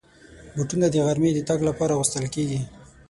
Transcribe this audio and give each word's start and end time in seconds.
بوټونه 0.55 0.87
د 0.89 0.95
غرمې 1.05 1.31
د 1.35 1.39
تګ 1.49 1.59
لپاره 1.69 1.91
اغوستل 1.93 2.25
کېږي. 2.35 2.59